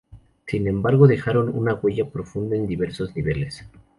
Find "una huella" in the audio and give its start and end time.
1.55-2.09